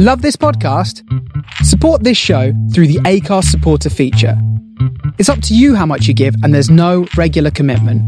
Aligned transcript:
Love 0.00 0.22
this 0.22 0.36
podcast? 0.36 1.02
Support 1.64 2.04
this 2.04 2.16
show 2.16 2.52
through 2.72 2.86
the 2.86 3.00
Acast 3.00 3.46
supporter 3.46 3.90
feature. 3.90 4.40
It's 5.18 5.28
up 5.28 5.42
to 5.42 5.56
you 5.56 5.74
how 5.74 5.86
much 5.86 6.06
you 6.06 6.14
give, 6.14 6.36
and 6.44 6.54
there's 6.54 6.70
no 6.70 7.08
regular 7.16 7.50
commitment. 7.50 8.00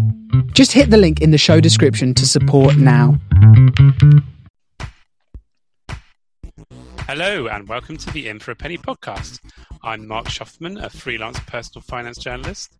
Just 0.54 0.70
hit 0.70 0.90
the 0.90 0.96
link 0.96 1.20
in 1.20 1.32
the 1.32 1.36
show 1.36 1.58
description 1.58 2.14
to 2.14 2.28
support 2.28 2.76
now. 2.76 3.18
Hello, 7.08 7.48
and 7.48 7.66
welcome 7.66 7.96
to 7.96 8.10
the 8.12 8.28
In 8.28 8.38
for 8.38 8.52
a 8.52 8.54
Penny 8.54 8.78
podcast. 8.78 9.40
I'm 9.82 10.06
Mark 10.06 10.26
Shoffman, 10.26 10.80
a 10.80 10.90
freelance 10.90 11.40
personal 11.40 11.82
finance 11.82 12.18
journalist. 12.18 12.78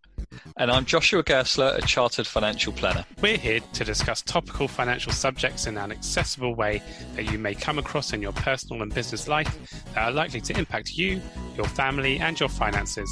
And 0.57 0.71
I'm 0.71 0.85
Joshua 0.85 1.23
Gerstler, 1.23 1.77
a 1.77 1.83
chartered 1.83 2.27
financial 2.27 2.73
planner. 2.73 3.05
We're 3.23 3.39
here 3.39 3.61
to 3.73 3.85
discuss 3.85 4.23
topical 4.23 4.69
financial 4.69 5.13
subjects 5.13 5.67
in 5.67 5.79
an 5.79 5.91
accessible 5.91 6.55
way 6.55 6.83
that 7.17 7.31
you 7.31 7.39
may 7.39 7.55
come 7.55 7.79
across 7.79 8.13
in 8.13 8.21
your 8.21 8.33
personal 8.33 8.83
and 8.83 8.93
business 8.93 9.29
life 9.29 9.57
that 9.95 10.09
are 10.09 10.13
likely 10.13 10.41
to 10.43 10.59
impact 10.59 10.97
you, 10.97 11.21
your 11.57 11.67
family, 11.67 12.19
and 12.19 12.39
your 12.39 12.49
finances. 12.49 13.11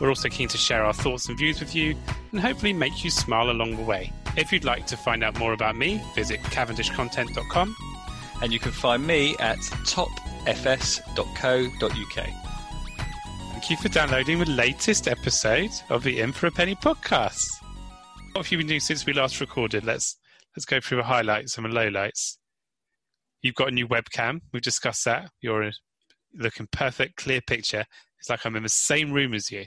We're 0.00 0.10
also 0.10 0.28
keen 0.28 0.48
to 0.48 0.58
share 0.58 0.84
our 0.84 0.92
thoughts 0.92 1.28
and 1.28 1.38
views 1.38 1.60
with 1.60 1.74
you 1.74 1.96
and 2.32 2.40
hopefully 2.40 2.72
make 2.72 3.02
you 3.04 3.10
smile 3.10 3.50
along 3.50 3.76
the 3.76 3.82
way. 3.82 4.12
If 4.36 4.52
you'd 4.52 4.64
like 4.64 4.86
to 4.86 4.96
find 4.96 5.24
out 5.24 5.38
more 5.38 5.52
about 5.52 5.76
me, 5.76 6.00
visit 6.14 6.40
cavendishcontent.com. 6.40 7.76
And 8.40 8.52
you 8.52 8.60
can 8.60 8.70
find 8.70 9.04
me 9.06 9.36
at 9.38 9.58
topfs.co.uk. 9.58 10.48
Thank 13.68 13.82
you 13.82 13.88
for 13.90 13.94
downloading 13.94 14.38
the 14.38 14.48
latest 14.48 15.08
episode 15.08 15.68
of 15.90 16.02
the 16.02 16.20
In 16.20 16.32
for 16.32 16.46
a 16.46 16.50
Penny 16.50 16.74
podcast. 16.74 17.50
What 18.32 18.46
have 18.46 18.50
you 18.50 18.56
been 18.56 18.66
doing 18.66 18.80
since 18.80 19.04
we 19.04 19.12
last 19.12 19.42
recorded? 19.42 19.84
Let's 19.84 20.16
let's 20.56 20.64
go 20.64 20.80
through 20.80 20.96
the 20.96 21.02
highlights 21.02 21.58
and 21.58 21.66
the 21.66 21.68
lowlights. 21.68 22.38
You've 23.42 23.56
got 23.56 23.68
a 23.68 23.72
new 23.72 23.86
webcam. 23.86 24.40
We've 24.54 24.62
discussed 24.62 25.04
that. 25.04 25.32
You're 25.42 25.70
looking 26.34 26.66
perfect, 26.72 27.16
clear 27.16 27.42
picture. 27.42 27.84
It's 28.18 28.30
like 28.30 28.46
I'm 28.46 28.56
in 28.56 28.62
the 28.62 28.70
same 28.70 29.12
room 29.12 29.34
as 29.34 29.50
you. 29.50 29.66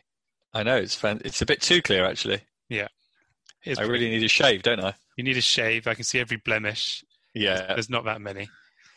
I 0.52 0.64
know 0.64 0.78
it's 0.78 0.96
fan- 0.96 1.22
it's 1.24 1.44
a 1.44 1.46
bit 1.46 1.62
too 1.62 1.84
clear 1.84 2.04
actually. 2.04 2.42
Yeah, 2.70 2.88
I 3.68 3.76
pretty- 3.76 3.92
really 3.92 4.10
need 4.10 4.24
a 4.24 4.28
shave, 4.28 4.64
don't 4.64 4.84
I? 4.84 4.96
You 5.16 5.24
need 5.24 5.38
a 5.38 5.42
shave. 5.42 5.86
I 5.86 5.94
can 5.94 6.06
see 6.06 6.20
every 6.20 6.38
blemish. 6.38 7.04
Yeah, 7.36 7.68
there's 7.68 7.92
not 7.92 8.06
that 8.06 8.20
many. 8.20 8.50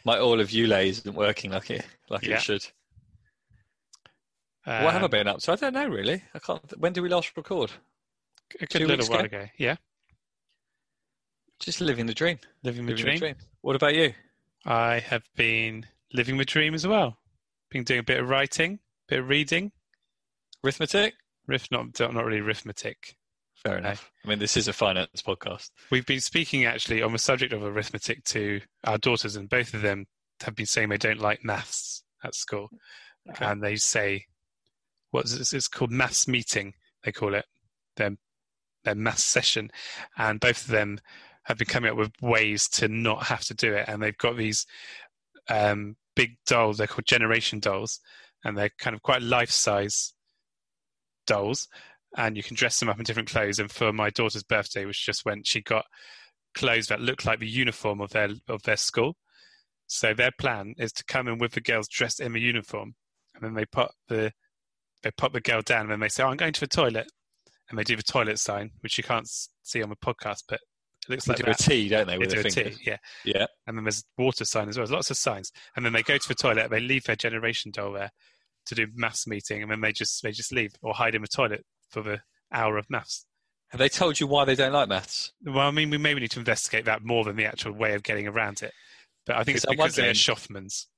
My 0.06 0.18
all 0.18 0.40
of 0.40 0.50
you 0.50 0.66
lay 0.66 0.88
isn't 0.88 1.14
working 1.14 1.50
like 1.50 1.70
it 1.70 1.84
like 2.08 2.24
yeah. 2.24 2.36
it 2.36 2.40
should. 2.40 2.66
Um, 4.66 4.84
what 4.84 4.92
have 4.92 5.02
I 5.02 5.06
um, 5.06 5.10
been 5.10 5.28
up 5.28 5.40
to? 5.40 5.52
I 5.52 5.56
don't 5.56 5.74
know 5.74 5.88
really. 5.88 6.22
I 6.34 6.38
can't. 6.38 6.78
When 6.78 6.92
did 6.92 7.02
we 7.02 7.08
last 7.08 7.36
record? 7.36 7.70
A 8.60 8.66
good 8.66 8.70
Two 8.80 8.86
little 8.86 9.06
while 9.06 9.24
ago. 9.24 9.38
ago. 9.38 9.48
Yeah. 9.58 9.76
Just 11.60 11.80
living 11.80 12.06
the 12.06 12.14
dream. 12.14 12.38
Living, 12.62 12.86
the, 12.86 12.92
living 12.92 13.04
dream. 13.04 13.14
the 13.14 13.20
dream. 13.20 13.36
What 13.62 13.76
about 13.76 13.94
you? 13.94 14.12
I 14.66 14.98
have 15.00 15.24
been 15.36 15.86
living 16.12 16.36
the 16.36 16.44
dream 16.44 16.74
as 16.74 16.86
well. 16.86 17.18
Been 17.70 17.84
doing 17.84 18.00
a 18.00 18.04
bit 18.04 18.20
of 18.20 18.28
writing, 18.28 18.80
a 19.08 19.14
bit 19.14 19.20
of 19.20 19.28
reading. 19.28 19.72
Arithmetic? 20.64 21.14
Riff, 21.46 21.70
not 21.70 21.98
not 22.00 22.24
really 22.24 22.40
arithmetic. 22.40 23.16
Fair 23.54 23.78
enough. 23.78 24.10
I 24.24 24.28
mean, 24.28 24.38
this 24.38 24.56
is 24.56 24.68
a 24.68 24.72
finance 24.72 25.22
podcast. 25.22 25.70
We've 25.90 26.04
been 26.04 26.20
speaking 26.20 26.64
actually 26.64 27.02
on 27.02 27.12
the 27.12 27.18
subject 27.18 27.52
of 27.52 27.62
arithmetic 27.62 28.24
to 28.24 28.60
our 28.84 28.98
daughters, 28.98 29.36
and 29.36 29.48
both 29.48 29.72
of 29.74 29.82
them 29.82 30.06
have 30.42 30.54
been 30.54 30.66
saying 30.66 30.88
they 30.88 30.98
don't 30.98 31.20
like 31.20 31.44
maths 31.44 32.02
at 32.22 32.34
school, 32.34 32.68
okay. 33.30 33.44
and 33.44 33.62
they 33.62 33.76
say 33.76 34.26
what's 35.14 35.32
it, 35.32 35.56
it's 35.56 35.68
called 35.68 35.92
mass 35.92 36.26
meeting. 36.26 36.74
They 37.04 37.12
call 37.12 37.34
it 37.34 37.44
their 37.96 38.16
their 38.82 38.96
maths 38.96 39.22
session, 39.22 39.70
and 40.18 40.40
both 40.40 40.62
of 40.62 40.72
them 40.72 40.98
have 41.44 41.56
been 41.56 41.68
coming 41.68 41.90
up 41.90 41.96
with 41.96 42.10
ways 42.20 42.68
to 42.68 42.88
not 42.88 43.24
have 43.24 43.44
to 43.44 43.54
do 43.54 43.72
it. 43.74 43.84
And 43.86 44.02
they've 44.02 44.18
got 44.18 44.36
these 44.36 44.66
um, 45.48 45.96
big 46.16 46.36
dolls. 46.46 46.78
They're 46.78 46.88
called 46.88 47.06
generation 47.06 47.60
dolls, 47.60 48.00
and 48.44 48.58
they're 48.58 48.72
kind 48.78 48.96
of 48.96 49.02
quite 49.02 49.22
life 49.22 49.50
size 49.50 50.14
dolls. 51.28 51.68
And 52.16 52.36
you 52.36 52.42
can 52.42 52.56
dress 52.56 52.80
them 52.80 52.88
up 52.88 52.98
in 52.98 53.04
different 53.04 53.30
clothes. 53.30 53.58
And 53.60 53.70
for 53.70 53.92
my 53.92 54.10
daughter's 54.10 54.42
birthday, 54.42 54.84
which 54.84 55.06
just 55.06 55.24
went, 55.24 55.46
she 55.46 55.60
got 55.60 55.84
clothes 56.54 56.86
that 56.88 57.00
looked 57.00 57.24
like 57.24 57.38
the 57.38 57.48
uniform 57.48 58.00
of 58.00 58.10
their 58.10 58.30
of 58.48 58.64
their 58.64 58.76
school. 58.76 59.16
So 59.86 60.12
their 60.12 60.32
plan 60.36 60.74
is 60.76 60.92
to 60.94 61.04
come 61.04 61.28
in 61.28 61.38
with 61.38 61.52
the 61.52 61.60
girls 61.60 61.86
dressed 61.86 62.20
in 62.20 62.32
the 62.32 62.40
uniform, 62.40 62.94
and 63.34 63.44
then 63.44 63.54
they 63.54 63.64
put 63.64 63.92
the 64.08 64.32
they 65.04 65.10
pop 65.12 65.32
the 65.32 65.40
girl 65.40 65.62
down 65.62 65.82
and 65.82 65.90
then 65.90 66.00
they 66.00 66.08
say, 66.08 66.24
oh, 66.24 66.28
I'm 66.28 66.36
going 66.36 66.52
to 66.52 66.60
the 66.60 66.66
toilet. 66.66 67.06
And 67.70 67.78
they 67.78 67.84
do 67.84 67.96
the 67.96 68.02
toilet 68.02 68.38
sign, 68.38 68.72
which 68.80 68.98
you 68.98 69.04
can't 69.04 69.28
see 69.62 69.82
on 69.82 69.88
the 69.88 69.96
podcast, 69.96 70.42
but 70.48 70.60
it 71.04 71.10
looks 71.10 71.28
like 71.28 71.38
they 71.38 71.44
do 71.44 71.52
that. 71.52 71.60
a 71.60 71.62
T, 71.62 71.88
don't 71.88 72.06
they? 72.06 72.18
With 72.18 72.30
they 72.30 72.42
do 72.42 72.48
a 72.48 72.50
T, 72.50 72.76
yeah. 72.84 72.96
Yeah. 73.24 73.46
And 73.66 73.76
then 73.76 73.84
there's 73.84 74.04
water 74.18 74.44
sign 74.44 74.68
as 74.68 74.76
well. 74.76 74.84
There's 74.84 74.92
lots 74.92 75.10
of 75.10 75.16
signs. 75.16 75.52
And 75.76 75.84
then 75.84 75.92
they 75.92 76.02
go 76.02 76.18
to 76.18 76.28
the 76.28 76.34
toilet, 76.34 76.70
they 76.70 76.80
leave 76.80 77.04
their 77.04 77.16
generation 77.16 77.70
doll 77.70 77.92
there 77.92 78.10
to 78.66 78.74
do 78.74 78.86
maths 78.94 79.26
meeting, 79.26 79.62
and 79.62 79.70
then 79.70 79.80
they 79.80 79.92
just 79.92 80.22
they 80.22 80.32
just 80.32 80.52
leave 80.52 80.72
or 80.82 80.94
hide 80.94 81.14
in 81.14 81.22
the 81.22 81.28
toilet 81.28 81.64
for 81.90 82.02
the 82.02 82.20
hour 82.52 82.78
of 82.78 82.88
maths. 82.88 83.26
Have 83.68 83.78
they 83.78 83.88
told 83.88 84.20
you 84.20 84.26
why 84.26 84.44
they 84.44 84.54
don't 84.54 84.72
like 84.72 84.88
maths? 84.88 85.32
Well, 85.44 85.66
I 85.66 85.70
mean, 85.70 85.90
we 85.90 85.98
maybe 85.98 86.20
need 86.20 86.30
to 86.32 86.38
investigate 86.38 86.84
that 86.84 87.04
more 87.04 87.24
than 87.24 87.36
the 87.36 87.44
actual 87.44 87.72
way 87.72 87.94
of 87.94 88.02
getting 88.02 88.26
around 88.26 88.62
it. 88.62 88.72
But 89.26 89.36
I 89.36 89.44
think 89.44 89.56
it's 89.56 89.66
because 89.66 89.96
they're 89.96 90.12
Shoffmans. 90.12 90.86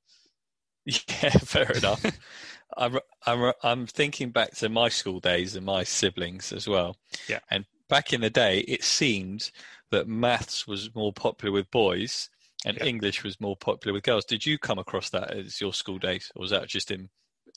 Yeah, 0.84 1.30
fair 1.30 1.72
enough. 1.72 2.04
I'm, 2.76 2.98
I'm, 3.26 3.52
I'm 3.62 3.86
thinking 3.86 4.30
back 4.30 4.52
to 4.56 4.68
my 4.68 4.88
school 4.88 5.20
days 5.20 5.56
and 5.56 5.64
my 5.64 5.84
siblings 5.84 6.52
as 6.52 6.68
well. 6.68 6.96
Yeah. 7.28 7.40
And 7.50 7.64
back 7.88 8.12
in 8.12 8.20
the 8.20 8.30
day, 8.30 8.60
it 8.60 8.84
seemed 8.84 9.50
that 9.90 10.08
maths 10.08 10.66
was 10.66 10.94
more 10.94 11.12
popular 11.12 11.52
with 11.52 11.70
boys 11.70 12.28
and 12.64 12.76
yeah. 12.78 12.84
English 12.84 13.22
was 13.22 13.40
more 13.40 13.56
popular 13.56 13.94
with 13.94 14.02
girls. 14.02 14.24
Did 14.24 14.44
you 14.44 14.58
come 14.58 14.78
across 14.78 15.10
that 15.10 15.30
as 15.30 15.60
your 15.60 15.72
school 15.72 15.98
days, 15.98 16.30
or 16.34 16.40
was 16.40 16.50
that 16.50 16.68
just 16.68 16.90
in? 16.90 17.08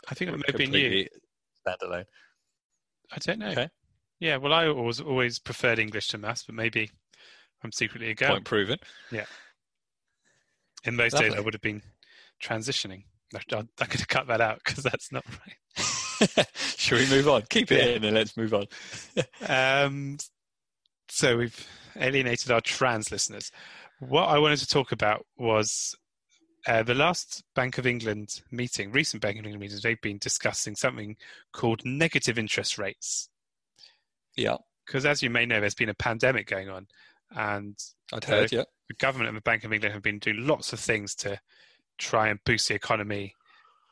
I 0.07 0.13
think 0.13 0.29
it 0.29 0.37
may 0.37 0.43
have 0.47 0.55
been 0.55 0.73
you. 0.73 1.07
Standalone. 1.67 2.05
I 3.11 3.17
don't 3.17 3.39
know. 3.39 3.49
Okay. 3.49 3.69
Yeah, 4.19 4.37
well, 4.37 4.53
I 4.53 4.67
always 4.67 4.99
always 4.99 5.39
preferred 5.39 5.79
English 5.79 6.09
to 6.09 6.17
maths, 6.17 6.43
but 6.43 6.55
maybe 6.55 6.91
I'm 7.63 7.71
secretly 7.71 8.09
a 8.09 8.15
girl. 8.15 8.31
Point 8.31 8.45
proven. 8.45 8.77
Yeah. 9.11 9.25
In 10.83 10.97
those 10.97 11.13
Lovely. 11.13 11.29
days, 11.29 11.37
I 11.37 11.41
would 11.41 11.53
have 11.53 11.61
been 11.61 11.81
transitioning. 12.41 13.03
I'm 13.33 13.41
going 13.49 13.67
to 13.77 14.07
cut 14.07 14.27
that 14.27 14.41
out 14.41 14.61
because 14.63 14.83
that's 14.83 15.11
not 15.11 15.25
right. 15.27 16.47
Should 16.77 16.99
we 16.99 17.09
move 17.09 17.27
on? 17.27 17.43
Keep 17.49 17.71
it 17.71 17.77
yeah. 17.79 17.95
in 17.95 18.03
and 18.03 18.15
let's 18.15 18.35
move 18.35 18.53
on. 18.53 18.65
um, 19.47 20.17
so 21.07 21.37
we've 21.37 21.67
alienated 21.95 22.51
our 22.51 22.61
trans 22.61 23.11
listeners. 23.11 23.51
What 23.99 24.25
I 24.25 24.39
wanted 24.39 24.59
to 24.59 24.67
talk 24.67 24.91
about 24.91 25.25
was 25.37 25.95
uh, 26.67 26.83
the 26.83 26.93
last 26.93 27.43
Bank 27.55 27.77
of 27.77 27.85
England 27.85 28.41
meeting, 28.51 28.91
recent 28.91 29.21
Bank 29.21 29.37
of 29.37 29.45
England 29.45 29.61
meetings, 29.61 29.81
they've 29.81 30.01
been 30.01 30.17
discussing 30.17 30.75
something 30.75 31.15
called 31.53 31.81
negative 31.85 32.37
interest 32.37 32.77
rates. 32.77 33.29
Yeah. 34.35 34.57
Because 34.85 35.05
as 35.05 35.21
you 35.21 35.29
may 35.29 35.45
know, 35.45 35.59
there's 35.59 35.75
been 35.75 35.89
a 35.89 35.93
pandemic 35.93 36.47
going 36.47 36.69
on. 36.69 36.87
And 37.31 37.77
I'd 38.11 38.23
heard, 38.23 38.51
yeah. 38.51 38.63
The 38.87 38.95
government 38.95 39.29
and 39.29 39.37
the 39.37 39.41
Bank 39.41 39.63
of 39.63 39.71
England 39.71 39.93
have 39.93 40.01
been 40.01 40.17
doing 40.17 40.47
lots 40.47 40.73
of 40.73 40.79
things 40.79 41.13
to 41.15 41.39
try 41.99 42.29
and 42.29 42.39
boost 42.45 42.67
the 42.67 42.75
economy, 42.75 43.35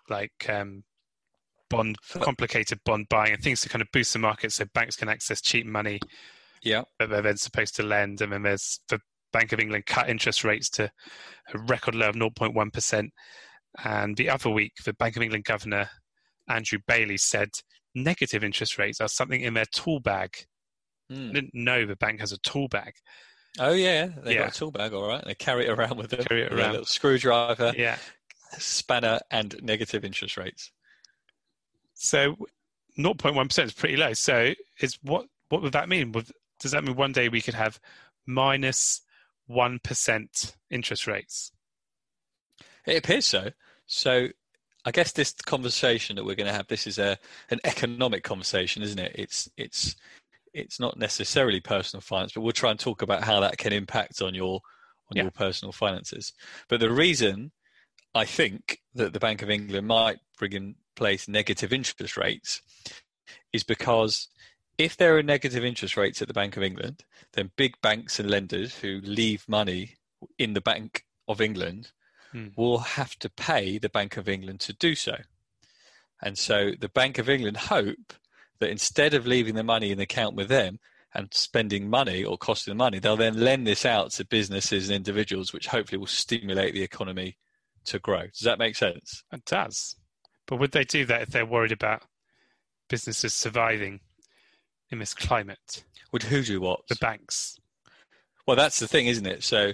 like 0.09 0.31
um, 0.49 0.83
bond, 1.69 1.97
complicated 2.21 2.79
bond 2.85 3.07
buying 3.09 3.33
and 3.33 3.43
things 3.43 3.61
to 3.61 3.69
kind 3.69 3.81
of 3.81 3.87
boost 3.91 4.13
the 4.13 4.19
market 4.19 4.51
so 4.51 4.65
banks 4.73 4.95
can 4.95 5.09
access 5.09 5.41
cheap 5.41 5.65
money. 5.65 5.99
Yeah, 6.63 6.83
that 6.99 7.09
they're 7.09 7.21
then 7.21 7.37
supposed 7.37 7.75
to 7.75 7.83
lend, 7.83 8.21
and 8.21 8.33
then 8.33 8.43
there's 8.43 8.79
the 8.89 8.99
Bank 9.33 9.51
of 9.51 9.59
England 9.59 9.85
cut 9.85 10.09
interest 10.09 10.43
rates 10.43 10.69
to 10.71 10.89
a 11.53 11.59
record 11.67 11.93
low 11.93 12.09
of 12.09 12.15
0.1 12.15 12.73
percent. 12.73 13.11
And 13.83 14.17
the 14.17 14.29
other 14.29 14.49
week, 14.49 14.71
the 14.85 14.93
Bank 14.93 15.15
of 15.15 15.21
England 15.21 15.43
governor 15.43 15.89
Andrew 16.47 16.79
Bailey 16.87 17.17
said 17.17 17.49
negative 17.93 18.43
interest 18.43 18.77
rates 18.77 19.01
are 19.01 19.07
something 19.07 19.41
in 19.41 19.53
their 19.53 19.65
tool 19.71 19.99
bag. 19.99 20.31
Mm. 21.11 21.29
I 21.29 21.33
didn't 21.33 21.53
know 21.53 21.85
the 21.85 21.95
bank 21.95 22.19
has 22.19 22.31
a 22.31 22.39
tool 22.39 22.67
bag. 22.67 22.93
Oh 23.59 23.73
yeah, 23.73 24.09
they 24.23 24.35
yeah. 24.35 24.41
got 24.41 24.55
a 24.55 24.57
tool 24.57 24.71
bag, 24.71 24.93
all 24.93 25.07
right. 25.07 25.23
They 25.25 25.35
carry 25.35 25.65
it 25.65 25.69
around 25.69 25.97
with 25.97 26.11
them. 26.11 26.23
Carry 26.25 26.43
it 26.43 26.53
around. 26.53 26.69
A 26.69 26.71
little 26.71 26.85
screwdriver, 26.85 27.73
yeah, 27.75 27.97
spanner, 28.57 29.19
and 29.31 29.55
negative 29.61 30.05
interest 30.05 30.37
rates. 30.37 30.71
So, 31.93 32.35
0.1 32.97 33.47
percent 33.47 33.67
is 33.67 33.73
pretty 33.73 33.97
low. 33.97 34.13
So, 34.13 34.53
is 34.79 34.97
what 35.01 35.27
what 35.49 35.61
would 35.61 35.73
that 35.73 35.89
mean? 35.89 36.13
Does 36.59 36.71
that 36.71 36.83
mean 36.83 36.95
one 36.95 37.11
day 37.11 37.29
we 37.29 37.41
could 37.41 37.55
have 37.55 37.79
minus 38.25 39.01
one 39.47 39.79
percent 39.83 40.55
interest 40.69 41.07
rates? 41.07 41.51
It 42.85 42.97
appears 42.97 43.25
so. 43.25 43.51
So, 43.87 44.27
I 44.85 44.91
guess 44.91 45.11
this 45.11 45.33
conversation 45.33 46.15
that 46.15 46.25
we're 46.25 46.35
going 46.35 46.47
to 46.47 46.53
have 46.53 46.67
this 46.67 46.85
is 46.85 46.99
a 46.99 47.17
an 47.49 47.59
economic 47.63 48.23
conversation, 48.23 48.83
isn't 48.83 48.99
it? 48.99 49.13
It's 49.15 49.49
it's 49.57 49.95
it's 50.57 50.79
not 50.79 50.97
necessarily 50.97 51.59
personal 51.59 52.01
finance, 52.01 52.33
but 52.33 52.41
we'll 52.41 52.51
try 52.51 52.71
and 52.71 52.79
talk 52.79 53.01
about 53.01 53.23
how 53.23 53.39
that 53.39 53.57
can 53.57 53.73
impact 53.73 54.21
on 54.21 54.33
your 54.33 54.61
on 55.09 55.15
yeah. 55.15 55.23
your 55.23 55.31
personal 55.31 55.71
finances. 55.71 56.33
But 56.67 56.79
the 56.79 56.91
reason 56.91 57.51
I 58.13 58.25
think 58.25 58.79
that 58.95 59.13
the 59.13 59.19
Bank 59.19 59.41
of 59.41 59.49
England 59.49 59.87
might 59.87 60.17
bring 60.37 60.53
in 60.53 60.75
place 60.95 61.27
negative 61.27 61.71
interest 61.71 62.17
rates 62.17 62.61
is 63.53 63.63
because 63.63 64.27
if 64.77 64.97
there 64.97 65.17
are 65.17 65.23
negative 65.23 65.63
interest 65.63 65.95
rates 65.95 66.21
at 66.21 66.27
the 66.27 66.33
Bank 66.33 66.57
of 66.57 66.63
England, 66.63 67.03
then 67.33 67.51
big 67.55 67.79
banks 67.81 68.19
and 68.19 68.29
lenders 68.29 68.79
who 68.79 68.99
leave 69.03 69.45
money 69.47 69.95
in 70.37 70.53
the 70.53 70.61
Bank 70.61 71.03
of 71.27 71.39
England 71.39 71.91
Hmm. 72.31 72.47
will 72.55 72.79
have 72.79 73.17
to 73.19 73.29
pay 73.29 73.77
the 73.77 73.89
Bank 73.89 74.17
of 74.17 74.27
England 74.27 74.59
to 74.61 74.73
do 74.73 74.95
so. 74.95 75.17
And 76.21 76.37
so 76.37 76.71
the 76.77 76.89
Bank 76.89 77.17
of 77.17 77.29
England 77.29 77.57
hope 77.57 78.13
that 78.59 78.69
instead 78.69 79.13
of 79.13 79.27
leaving 79.27 79.55
the 79.55 79.63
money 79.63 79.91
in 79.91 79.97
the 79.97 80.03
account 80.03 80.35
with 80.35 80.49
them 80.49 80.79
and 81.13 81.33
spending 81.33 81.89
money 81.89 82.23
or 82.23 82.37
costing 82.37 82.71
them 82.71 82.77
money, 82.77 82.99
they'll 82.99 83.17
then 83.17 83.39
lend 83.39 83.65
this 83.65 83.85
out 83.85 84.11
to 84.11 84.25
businesses 84.25 84.89
and 84.89 84.95
individuals, 84.95 85.53
which 85.53 85.67
hopefully 85.67 85.97
will 85.97 86.05
stimulate 86.05 86.73
the 86.73 86.83
economy 86.83 87.37
to 87.85 87.99
grow. 87.99 88.23
Does 88.23 88.43
that 88.43 88.59
make 88.59 88.75
sense? 88.75 89.23
It 89.31 89.45
does. 89.45 89.95
But 90.45 90.57
would 90.57 90.71
they 90.71 90.83
do 90.83 91.05
that 91.05 91.23
if 91.23 91.29
they're 91.29 91.45
worried 91.45 91.71
about 91.71 92.03
businesses 92.89 93.33
surviving 93.33 93.99
in 94.89 94.99
this 94.99 95.13
climate? 95.13 95.83
Would 96.11 96.23
who 96.23 96.41
do 96.43 96.61
what? 96.61 96.81
The 96.87 96.95
banks. 96.95 97.57
Well, 98.45 98.55
that's 98.55 98.79
the 98.79 98.87
thing, 98.87 99.07
isn't 99.07 99.25
it? 99.25 99.43
So 99.43 99.73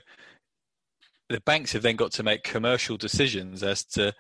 the 1.29 1.41
banks 1.41 1.73
have 1.73 1.83
then 1.83 1.95
got 1.95 2.11
to 2.13 2.23
make 2.23 2.43
commercial 2.43 2.97
decisions 2.97 3.63
as 3.63 3.83
to 3.85 4.13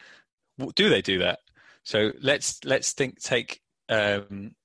do 0.75 0.89
they 0.89 1.01
do 1.01 1.19
that. 1.19 1.39
So 1.83 2.11
let's 2.21 2.63
let's 2.63 2.93
think 2.93 3.19
take 3.19 3.59
um, 3.93 4.55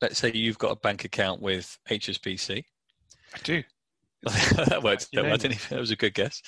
let's 0.00 0.18
say 0.18 0.30
you've 0.32 0.58
got 0.58 0.72
a 0.72 0.76
bank 0.76 1.04
account 1.04 1.40
with 1.42 1.78
HSBC. 1.88 2.64
I 3.34 3.38
do. 3.42 3.62
that 4.22 4.82
worked. 4.82 5.08
You 5.12 5.22
know 5.22 5.32
I 5.32 5.36
didn't 5.36 5.54
even, 5.54 5.66
that 5.70 5.80
was 5.80 5.90
a 5.90 5.96
good 5.96 6.14
guess. 6.14 6.42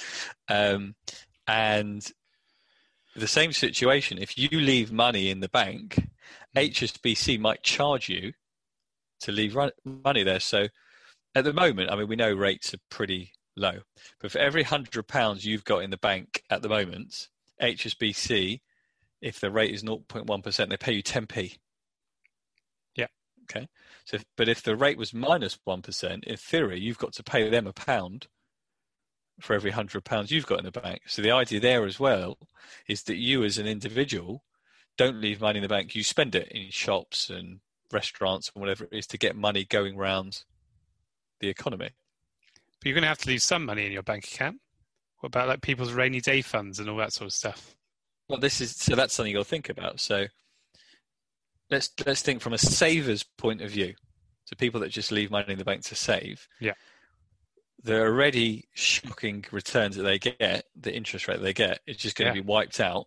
Um, 0.49 0.95
and 1.47 2.07
the 3.17 3.29
same 3.29 3.53
situation, 3.53 4.19
if 4.19 4.39
you 4.39 4.49
leave 4.53 4.93
money 4.93 5.31
in 5.31 5.41
the 5.41 5.49
bank, 5.49 6.09
HSBC 6.57 7.39
might 7.41 7.63
charge 7.63 8.09
you 8.09 8.33
to 9.21 9.33
leave 9.33 9.55
run, 9.55 9.71
money 9.85 10.23
there. 10.23 10.41
So 10.41 10.69
at 11.35 11.45
the 11.45 11.53
moment, 11.53 11.91
I 11.91 11.97
mean, 11.97 12.09
we 12.09 12.17
know 12.17 12.33
rates 12.33 12.75
are 12.75 12.79
pretty 12.91 13.33
low, 13.57 13.81
but 14.21 14.33
for 14.33 14.39
every 14.39 14.63
hundred 14.63 15.09
pounds 15.09 15.45
you've 15.45 15.65
got 15.65 15.83
in 15.83 15.91
the 15.91 15.99
bank 15.99 16.43
at 16.51 16.63
the 16.63 16.69
moment, 16.69 17.29
HSBC, 17.61 18.61
if 19.21 19.41
the 19.41 19.51
rate 19.51 19.73
is 19.73 19.85
0.1%, 19.85 20.69
they 20.69 20.77
pay 20.77 20.93
you 20.93 21.03
10p. 21.03 21.59
Okay. 23.55 23.69
So, 24.05 24.17
if, 24.17 24.25
but 24.37 24.49
if 24.49 24.63
the 24.63 24.77
rate 24.77 24.99
was 24.99 25.13
minus 25.13 25.59
1, 25.65 25.83
in 26.27 26.37
theory, 26.37 26.81
you've 26.81 26.99
got 26.99 27.13
to 27.15 27.23
pay 27.23 27.49
them 27.49 27.67
a 27.67 27.73
pound 27.73 28.29
for 29.41 29.55
every 29.55 29.71
hundred 29.71 30.05
pounds 30.05 30.31
you've 30.31 30.47
got 30.47 30.59
in 30.59 30.65
the 30.65 30.81
bank. 30.81 31.03
So 31.07 31.23
the 31.23 31.31
idea 31.31 31.61
there 31.61 31.85
as 31.85 31.99
well 31.99 32.39
is 32.87 33.03
that 33.05 33.17
you 33.17 33.45
as 33.45 33.59
an 33.59 33.67
individual 33.67 34.45
don't 34.97 35.21
leave 35.21 35.41
money 35.41 35.59
in 35.59 35.63
the 35.63 35.69
bank. 35.69 35.95
You 35.95 36.05
spend 36.05 36.35
it 36.35 36.49
in 36.49 36.71
shops 36.71 37.31
and 37.31 37.61
restaurants 37.93 38.51
and 38.55 38.61
whatever 38.61 38.85
it 38.85 38.93
is 38.93 39.07
to 39.09 39.19
get 39.19 39.37
money 39.37 39.65
going 39.65 39.97
round 39.97 40.45
the 41.41 41.49
economy. 41.49 41.91
But 42.79 42.87
you're 42.87 42.95
going 42.95 43.03
to 43.03 43.09
have 43.09 43.19
to 43.19 43.29
leave 43.29 43.43
some 43.43 43.65
money 43.65 43.87
in 43.87 43.93
your 43.93 44.03
bank 44.03 44.25
account. 44.25 44.61
What 45.21 45.29
about 45.29 45.49
like 45.49 45.63
people's 45.63 45.93
rainy 45.93 46.21
day 46.21 46.43
funds 46.43 46.79
and 46.79 46.89
all 46.89 46.97
that 46.99 47.13
sort 47.13 47.27
of 47.27 47.33
stuff? 47.33 47.77
Well, 48.29 48.39
this 48.39 48.61
is 48.61 48.77
so 48.77 48.95
that's 48.95 49.15
something 49.15 49.33
you'll 49.33 49.45
think 49.45 49.69
about. 49.69 50.01
So 50.01 50.27
let's 51.73 51.91
let's 52.07 52.23
think 52.23 52.41
from 52.41 52.53
a 52.53 52.59
saver's 52.59 53.25
point 53.25 53.61
of 53.63 53.71
view. 53.71 53.95
So 54.45 54.55
people 54.57 54.81
that 54.81 54.91
just 54.91 55.11
leave 55.11 55.31
money 55.31 55.53
in 55.53 55.59
the 55.59 55.65
bank 55.65 55.83
to 55.85 55.95
save. 55.95 56.47
Yeah. 56.61 56.75
The 57.85 58.01
already 58.01 58.69
shocking 58.75 59.45
returns 59.51 59.97
that 59.97 60.05
they 60.05 60.19
get, 60.19 60.65
the 60.81 60.95
interest 60.95 61.27
rate 61.27 61.43
they 61.43 61.53
get, 61.53 61.81
is 61.87 61.97
just 61.97 62.15
going 62.17 62.27
Yeah. 62.29 62.35
to 62.35 62.43
be 62.43 62.47
wiped 62.47 62.79
out. 62.79 63.07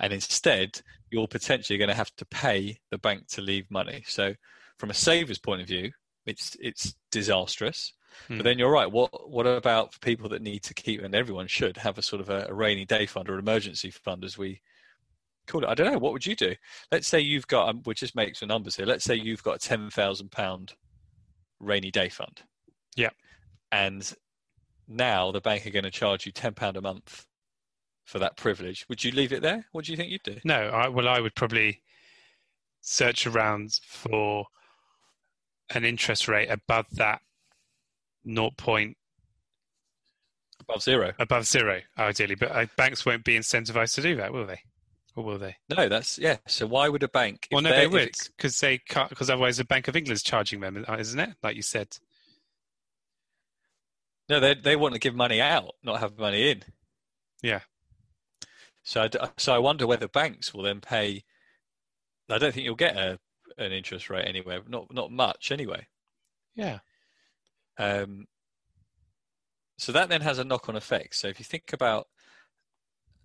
And 0.00 0.12
instead, 0.12 0.80
you're 1.10 1.28
potentially 1.28 1.78
going 1.78 1.90
to 1.90 1.94
have 1.94 2.14
to 2.16 2.24
pay 2.24 2.80
the 2.90 2.98
bank 2.98 3.28
to 3.28 3.42
leave 3.42 3.70
money. 3.70 4.02
So, 4.08 4.34
from 4.78 4.90
a 4.90 4.94
saver's 4.94 5.38
point 5.38 5.60
of 5.60 5.68
view, 5.68 5.92
it's 6.26 6.56
it's 6.60 6.94
disastrous. 7.10 7.92
Hmm. 8.26 8.38
But 8.38 8.44
then 8.44 8.58
you're 8.58 8.72
right. 8.72 8.90
What 8.90 9.30
what 9.30 9.46
about 9.46 9.92
for 9.92 10.00
people 10.00 10.28
that 10.30 10.42
need 10.42 10.62
to 10.64 10.74
keep, 10.74 11.02
and 11.02 11.14
everyone 11.14 11.46
should 11.46 11.76
have 11.76 11.98
a 11.98 12.02
sort 12.02 12.20
of 12.20 12.30
a, 12.30 12.46
a 12.48 12.54
rainy 12.54 12.84
day 12.86 13.06
fund 13.06 13.28
or 13.28 13.34
an 13.34 13.40
emergency 13.40 13.90
fund, 13.90 14.24
as 14.24 14.36
we 14.38 14.60
call 15.50 15.64
it. 15.64 15.68
I 15.68 15.74
don't 15.74 15.92
know. 15.92 15.98
What 15.98 16.12
would 16.12 16.26
you 16.26 16.36
do? 16.36 16.54
Let's 16.92 17.08
say 17.08 17.20
you've 17.20 17.46
got. 17.46 17.68
Um, 17.68 17.82
we'll 17.84 17.94
just 17.94 18.16
make 18.16 18.36
some 18.36 18.48
numbers 18.48 18.76
here. 18.76 18.86
Let's 18.86 19.04
say 19.04 19.14
you've 19.14 19.42
got 19.42 19.56
a 19.56 19.68
ten 19.68 19.90
thousand 19.90 20.30
pound 20.30 20.74
rainy 21.58 21.90
day 21.90 22.08
fund. 22.08 22.42
Yeah. 22.96 23.10
And 23.72 24.12
now 24.88 25.30
the 25.30 25.40
bank 25.40 25.66
are 25.66 25.70
going 25.70 25.84
to 25.84 25.90
charge 25.90 26.26
you 26.26 26.32
ten 26.32 26.54
pound 26.54 26.76
a 26.76 26.82
month 26.82 27.26
for 28.04 28.18
that 28.18 28.36
privilege. 28.36 28.84
Would 28.88 29.04
you 29.04 29.12
leave 29.12 29.32
it 29.32 29.42
there? 29.42 29.66
What 29.72 29.84
do 29.84 29.92
you 29.92 29.96
think 29.96 30.10
you'd 30.10 30.22
do? 30.24 30.38
No, 30.44 30.54
I, 30.54 30.88
well, 30.88 31.08
I 31.08 31.20
would 31.20 31.34
probably 31.34 31.82
search 32.80 33.26
around 33.26 33.78
for 33.86 34.46
an 35.74 35.84
interest 35.84 36.26
rate 36.26 36.48
above 36.48 36.86
that 36.92 37.20
0. 38.26 38.50
Point, 38.56 38.96
Above 40.60 40.82
zero. 40.82 41.12
above 41.18 41.44
zero, 41.46 41.80
ideally. 41.98 42.34
But 42.34 42.50
uh, 42.52 42.66
banks 42.76 43.06
won't 43.06 43.24
be 43.24 43.38
incentivized 43.38 43.94
to 43.94 44.02
do 44.02 44.16
that, 44.16 44.32
will 44.32 44.46
they? 44.46 44.60
Or 45.16 45.24
will 45.24 45.38
they? 45.38 45.56
No, 45.68 45.88
that's 45.88 46.18
yeah. 46.18 46.36
So 46.46 46.66
why 46.66 46.88
would 46.88 47.02
a 47.02 47.08
bank? 47.08 47.48
Well, 47.50 47.62
no, 47.62 47.70
they 47.70 47.86
would 47.86 48.14
because 48.36 48.58
they 48.60 48.78
can't. 48.78 49.08
Because 49.08 49.28
otherwise, 49.28 49.56
the 49.56 49.64
Bank 49.64 49.88
of 49.88 49.96
England's 49.96 50.22
charging 50.22 50.60
them, 50.60 50.84
uh, 50.88 50.96
isn't 50.98 51.18
it? 51.18 51.30
Like 51.42 51.56
you 51.56 51.62
said. 51.62 51.88
No, 54.28 54.38
they 54.38 54.54
they 54.54 54.76
want 54.76 54.94
to 54.94 55.00
give 55.00 55.14
money 55.14 55.40
out, 55.40 55.74
not 55.82 56.00
have 56.00 56.16
money 56.16 56.50
in. 56.50 56.62
Yeah. 57.42 57.60
So 58.84 59.02
I, 59.02 59.28
so 59.36 59.52
I 59.52 59.58
wonder 59.58 59.86
whether 59.86 60.06
banks 60.06 60.54
will 60.54 60.62
then 60.62 60.80
pay. 60.80 61.24
I 62.28 62.38
don't 62.38 62.54
think 62.54 62.64
you'll 62.64 62.76
get 62.76 62.96
a 62.96 63.18
an 63.58 63.72
interest 63.72 64.08
rate 64.08 64.26
anywhere, 64.26 64.60
not 64.68 64.94
not 64.94 65.10
much 65.10 65.50
anyway. 65.50 65.86
Yeah. 66.54 66.78
Um, 67.78 68.26
so 69.78 69.92
that 69.92 70.08
then 70.08 70.20
has 70.20 70.38
a 70.38 70.44
knock 70.44 70.68
on 70.68 70.76
effect. 70.76 71.16
So 71.16 71.28
if 71.28 71.38
you 71.38 71.44
think 71.44 71.72
about 71.72 72.06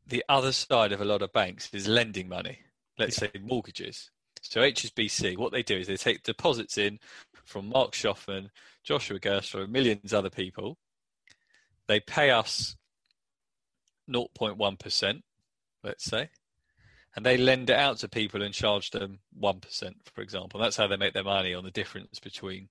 the 0.07 0.24
other 0.30 0.52
side 0.52 0.92
of 0.92 1.02
a 1.02 1.06
lot 1.06 1.22
of 1.22 1.34
banks 1.34 1.69
is 1.74 1.88
lending 1.88 2.30
money, 2.30 2.60
let's 2.98 3.18
say 3.18 3.31
mortgages. 3.42 4.12
So 4.42 4.62
HSBC, 4.62 5.38
what 5.38 5.52
they 5.52 5.63
do 5.63 5.78
is 5.78 5.88
they 5.88 5.98
take 5.98 6.24
deposits 6.24 6.78
in 6.78 7.00
from 7.46 7.69
Mark 7.69 7.94
Shoffman, 7.94 8.50
Joshua 8.84 9.19
Gerstler, 9.19 9.68
millions 9.68 10.13
of 10.13 10.19
other 10.19 10.30
people. 10.30 10.78
They 11.88 12.00
pay 12.00 12.30
us 12.31 12.75
0.1%, 14.10 15.22
let's 15.84 16.06
say, 16.06 16.30
and 17.16 17.25
they 17.25 17.38
lend 17.38 17.69
it 17.69 17.78
out 17.78 17.98
to 18.00 18.08
people 18.08 18.44
and 18.44 18.54
charge 18.54 18.92
them 18.92 19.19
1%, 19.40 19.94
for 20.13 20.22
example. 20.22 20.60
That's 20.60 20.78
how 20.78 20.88
they 20.88 20.98
make 20.98 21.13
their 21.13 21.24
money 21.24 21.54
on 21.54 21.63
the 21.63 21.72
difference 21.72 22.19
between 22.19 22.69